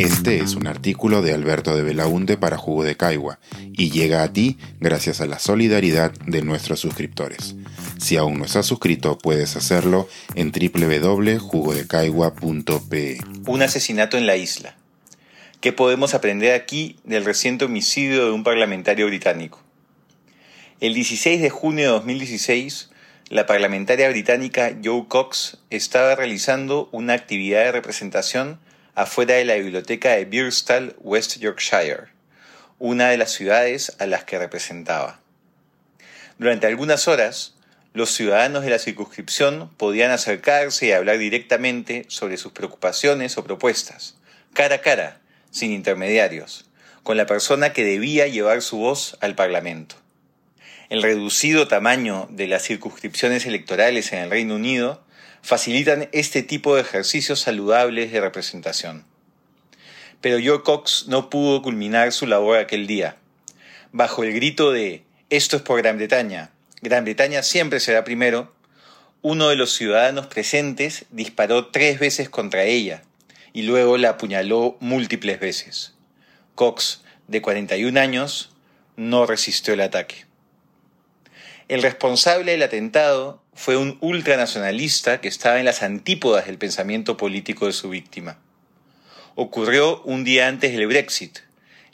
[0.00, 3.38] Este es un artículo de Alberto de Belaunte para Jugo de Caigua
[3.74, 7.54] y llega a ti gracias a la solidaridad de nuestros suscriptores.
[7.98, 13.18] Si aún no estás suscrito, puedes hacerlo en www.jugodecaigua.pe.
[13.46, 14.74] Un asesinato en la isla.
[15.60, 19.60] ¿Qué podemos aprender aquí del reciente homicidio de un parlamentario británico?
[20.80, 22.88] El 16 de junio de 2016,
[23.28, 28.58] la parlamentaria británica Joe Cox estaba realizando una actividad de representación
[28.94, 32.08] afuera de la biblioteca de Birstall, West Yorkshire,
[32.78, 35.20] una de las ciudades a las que representaba.
[36.38, 37.54] Durante algunas horas,
[37.92, 44.16] los ciudadanos de la circunscripción podían acercarse y hablar directamente sobre sus preocupaciones o propuestas,
[44.54, 45.20] cara a cara,
[45.50, 46.66] sin intermediarios,
[47.02, 49.96] con la persona que debía llevar su voz al Parlamento.
[50.88, 55.02] El reducido tamaño de las circunscripciones electorales en el Reino Unido
[55.42, 59.04] facilitan este tipo de ejercicios saludables de representación.
[60.20, 63.16] Pero York Cox no pudo culminar su labor aquel día.
[63.92, 66.50] Bajo el grito de Esto es por Gran Bretaña,
[66.82, 68.54] Gran Bretaña siempre será primero,
[69.20, 73.02] uno de los ciudadanos presentes disparó tres veces contra ella
[73.52, 75.92] y luego la apuñaló múltiples veces.
[76.54, 78.50] Cox, de 41 años,
[78.96, 80.24] no resistió el ataque.
[81.70, 87.66] El responsable del atentado fue un ultranacionalista que estaba en las antípodas del pensamiento político
[87.66, 88.38] de su víctima.
[89.36, 91.38] Ocurrió un día antes del Brexit,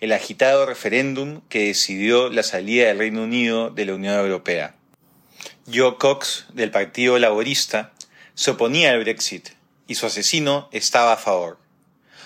[0.00, 4.74] el agitado referéndum que decidió la salida del Reino Unido de la Unión Europea.
[5.70, 7.92] Joe Cox, del Partido Laborista,
[8.32, 9.50] se oponía al Brexit
[9.86, 11.58] y su asesino estaba a favor.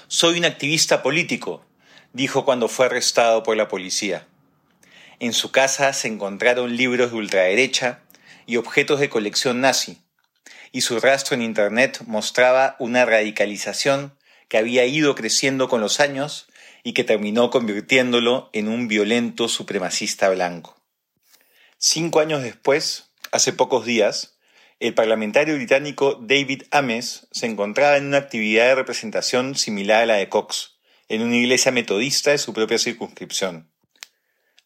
[0.06, 1.64] Soy un activista político,
[2.12, 4.28] dijo cuando fue arrestado por la policía.
[5.20, 8.02] En su casa se encontraron libros de ultraderecha
[8.46, 9.98] y objetos de colección nazi,
[10.72, 14.16] y su rastro en Internet mostraba una radicalización
[14.48, 16.46] que había ido creciendo con los años
[16.82, 20.80] y que terminó convirtiéndolo en un violento supremacista blanco.
[21.76, 24.38] Cinco años después, hace pocos días,
[24.78, 30.14] el parlamentario británico David Ames se encontraba en una actividad de representación similar a la
[30.14, 30.78] de Cox,
[31.10, 33.69] en una iglesia metodista de su propia circunscripción.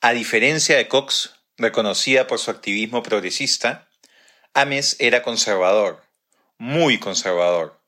[0.06, 3.88] A diferencia de Cox, reconocida por su activismo progresista,
[4.53, 6.04] Ames era conservador,
[6.59, 7.81] muy conservador.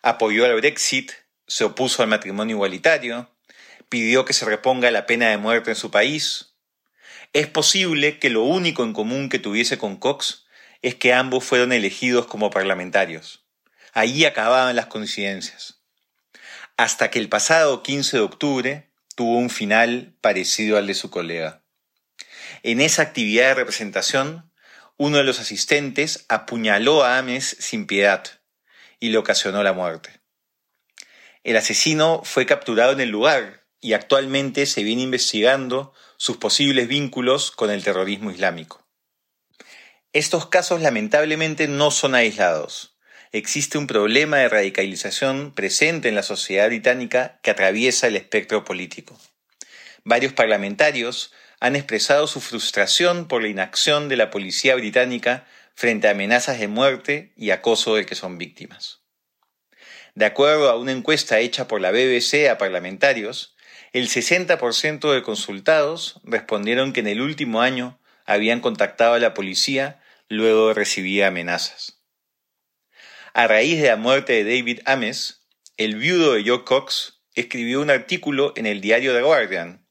[0.00, 1.10] Apoyó al Brexit,
[1.48, 3.28] se opuso al matrimonio igualitario,
[3.88, 6.54] pidió que se reponga la pena de muerte en su país.
[7.32, 10.46] Es posible que lo único en común que tuviese con Cox
[10.80, 13.44] es que ambos fueron elegidos como parlamentarios.
[13.94, 15.82] Allí acababan las coincidencias.
[16.76, 18.87] Hasta que el pasado 15 de octubre,
[19.18, 21.64] tuvo un final parecido al de su colega.
[22.62, 24.52] En esa actividad de representación,
[24.96, 28.22] uno de los asistentes apuñaló a Ames sin piedad
[29.00, 30.20] y le ocasionó la muerte.
[31.42, 37.50] El asesino fue capturado en el lugar y actualmente se viene investigando sus posibles vínculos
[37.50, 38.86] con el terrorismo islámico.
[40.12, 42.96] Estos casos lamentablemente no son aislados
[43.32, 49.18] existe un problema de radicalización presente en la sociedad británica que atraviesa el espectro político.
[50.04, 56.12] Varios parlamentarios han expresado su frustración por la inacción de la policía británica frente a
[56.12, 59.00] amenazas de muerte y acoso de que son víctimas.
[60.14, 63.54] De acuerdo a una encuesta hecha por la BBC a parlamentarios,
[63.92, 70.00] el 60% de consultados respondieron que en el último año habían contactado a la policía
[70.28, 71.97] luego de recibir amenazas.
[73.38, 75.44] A raíz de la muerte de David Ames,
[75.76, 79.86] el viudo de Joe Cox escribió un artículo en el diario The Guardian,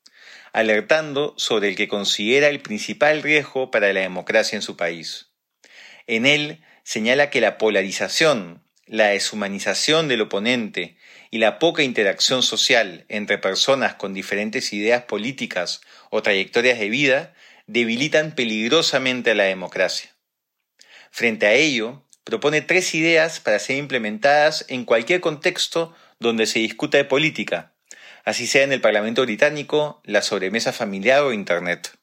[0.51, 5.27] alertando sobre el que considera el principal riesgo para la democracia en su país.
[6.07, 10.97] En él señala que la polarización, la deshumanización del oponente
[11.31, 17.33] y la poca interacción social entre personas con diferentes ideas políticas o trayectorias de vida
[17.65, 20.13] debilitan peligrosamente a la democracia.
[21.11, 26.97] Frente a ello, propone tres ideas para ser implementadas en cualquier contexto donde se discuta
[26.97, 27.71] de política,
[28.25, 31.97] así sea en el Parlamento británico, la sobremesa familiar o Internet.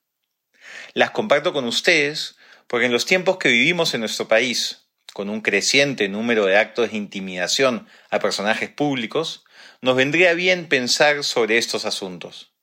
[0.94, 2.36] Las comparto con ustedes
[2.68, 6.90] porque en los tiempos que vivimos en nuestro país, con un creciente número de actos
[6.90, 9.44] de intimidación a personajes públicos,
[9.82, 12.54] nos vendría bien pensar sobre estos asuntos.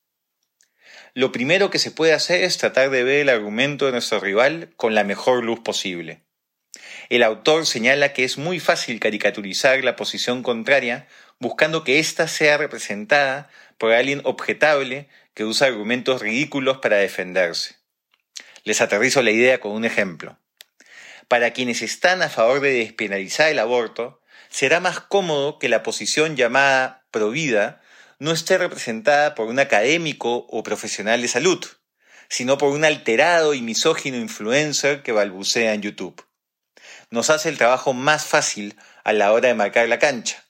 [1.13, 4.73] Lo primero que se puede hacer es tratar de ver el argumento de nuestro rival
[4.77, 6.23] con la mejor luz posible.
[7.09, 11.07] El autor señala que es muy fácil caricaturizar la posición contraria
[11.39, 17.75] buscando que ésta sea representada por alguien objetable que usa argumentos ridículos para defenderse.
[18.63, 20.37] Les aterrizo la idea con un ejemplo.
[21.27, 26.35] Para quienes están a favor de despenalizar el aborto, será más cómodo que la posición
[26.35, 27.81] llamada provida
[28.19, 31.65] no esté representada por un académico o profesional de salud,
[32.29, 36.23] sino por un alterado y misógino influencer que balbucea en YouTube.
[37.11, 40.45] Nos hace el trabajo más fácil a la hora de marcar la cancha,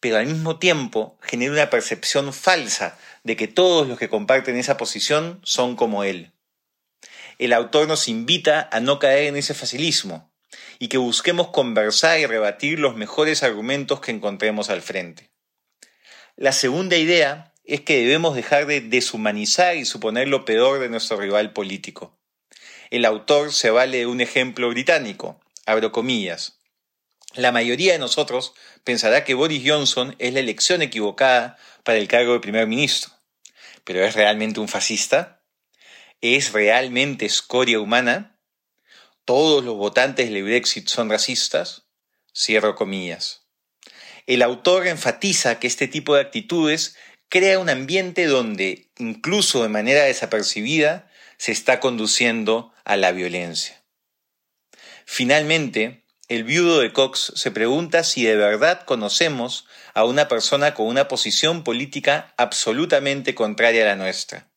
[0.00, 4.78] pero al mismo tiempo genera una percepción falsa de que todos los que comparten esa
[4.78, 6.32] posición son como él.
[7.38, 10.32] El autor nos invita a no caer en ese facilismo
[10.78, 15.30] y que busquemos conversar y rebatir los mejores argumentos que encontremos al frente.
[16.36, 21.18] La segunda idea es que debemos dejar de deshumanizar y suponer lo peor de nuestro
[21.18, 22.18] rival político.
[22.90, 25.38] El autor se vale de un ejemplo británico,
[25.68, 26.58] abro comillas.
[27.34, 28.54] La mayoría de nosotros
[28.84, 33.12] pensará que Boris Johnson es la elección equivocada para el cargo de primer ministro.
[33.84, 35.42] ¿Pero es realmente un fascista?
[36.22, 38.38] ¿Es realmente escoria humana?
[39.26, 41.82] ¿Todos los votantes del Brexit son racistas?
[42.34, 43.42] Cierro comillas.
[44.26, 46.96] El autor enfatiza que este tipo de actitudes
[47.28, 53.77] crea un ambiente donde, incluso de manera desapercibida, se está conduciendo a la violencia.
[55.10, 60.86] Finalmente, el viudo de Cox se pregunta si de verdad conocemos a una persona con
[60.86, 64.50] una posición política absolutamente contraria a la nuestra.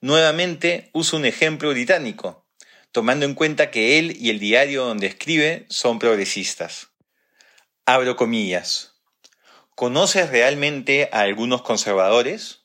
[0.00, 2.46] Nuevamente uso un ejemplo británico,
[2.92, 6.90] tomando en cuenta que él y el diario donde escribe son progresistas.
[7.84, 8.94] Abro comillas.
[9.74, 12.60] ¿Conoces realmente a algunos conservadores?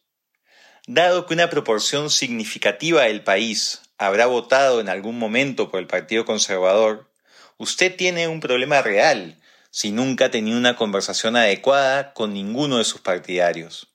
[0.86, 6.26] Dado que una proporción significativa del país habrá votado en algún momento por el Partido
[6.26, 7.10] Conservador,
[7.58, 9.40] usted tiene un problema real
[9.72, 13.94] si nunca ha tenido una conversación adecuada con ninguno de sus partidarios.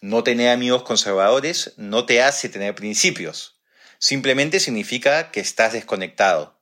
[0.00, 3.60] No tener amigos conservadores no te hace tener principios,
[3.98, 6.58] simplemente significa que estás desconectado.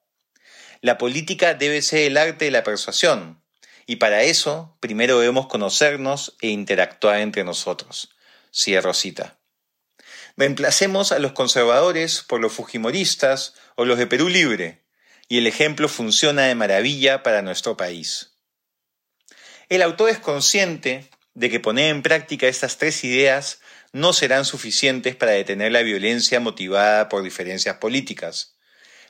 [0.81, 3.41] La política debe ser el arte de la persuasión,
[3.87, 8.11] y para eso, primero debemos conocernos e interactuar entre nosotros.
[8.53, 9.38] Cierro cita.
[10.36, 14.84] Reemplacemos a los conservadores por los fujimoristas o los de Perú Libre,
[15.28, 18.32] y el ejemplo funciona de maravilla para nuestro país.
[19.69, 23.60] El autor es consciente de que poner en práctica estas tres ideas
[23.92, 28.56] no serán suficientes para detener la violencia motivada por diferencias políticas,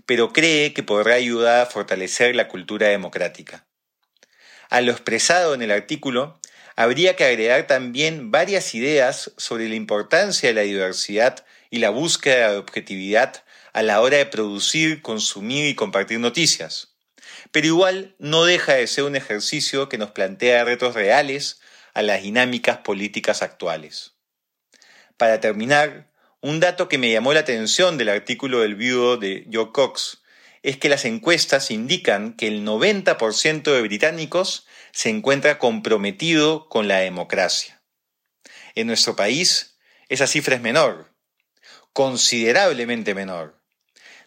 [0.06, 3.66] pero cree que podrá ayudar a fortalecer la cultura democrática.
[4.68, 6.38] A lo expresado en el artículo,
[6.76, 12.50] habría que agregar también varias ideas sobre la importancia de la diversidad y la búsqueda
[12.50, 16.94] de objetividad a la hora de producir, consumir y compartir noticias.
[17.50, 21.60] Pero igual no deja de ser un ejercicio que nos plantea retos reales
[21.92, 24.12] a las dinámicas políticas actuales.
[25.16, 26.10] Para terminar,
[26.40, 30.22] un dato que me llamó la atención del artículo del viudo de Joe Cox
[30.62, 36.98] es que las encuestas indican que el 90% de británicos se encuentra comprometido con la
[36.98, 37.82] democracia.
[38.76, 39.76] En nuestro país,
[40.08, 41.12] esa cifra es menor,
[41.92, 43.60] considerablemente menor.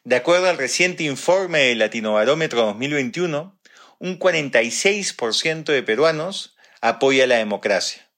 [0.03, 3.57] De acuerdo al reciente informe del Latinobarómetro 2021,
[3.99, 8.11] un 46% de peruanos apoya la democracia,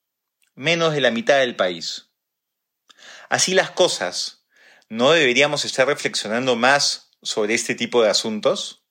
[0.55, 2.09] menos de la mitad del país.
[3.29, 4.43] Así las cosas,
[4.89, 8.83] ¿no deberíamos estar reflexionando más sobre este tipo de asuntos?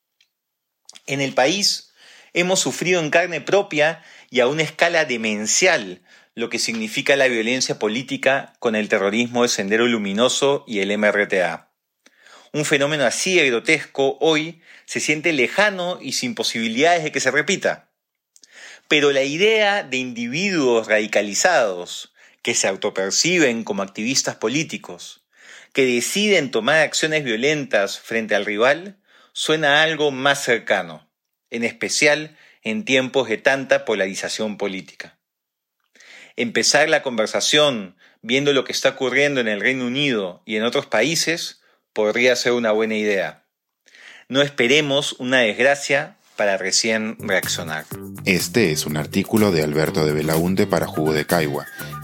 [1.06, 1.87] En el país
[2.32, 6.02] hemos sufrido en carne propia y a una escala demencial
[6.34, 11.72] lo que significa la violencia política con el terrorismo de Sendero Luminoso y el MRTA.
[12.52, 17.32] Un fenómeno así de grotesco hoy se siente lejano y sin posibilidades de que se
[17.32, 17.90] repita.
[18.86, 25.24] Pero la idea de individuos radicalizados que se autoperciben como activistas políticos,
[25.72, 28.96] que deciden tomar acciones violentas frente al rival
[29.32, 31.07] suena a algo más cercano,
[31.50, 35.18] en especial en tiempos de tanta polarización política.
[36.36, 40.86] Empezar la conversación viendo lo que está ocurriendo en el Reino Unido y en otros
[40.86, 41.62] países
[41.92, 43.44] podría ser una buena idea.
[44.28, 47.84] No esperemos una desgracia para recién reaccionar.
[48.24, 51.66] Este es un artículo de Alberto de Belaunte para Jugo de Caigua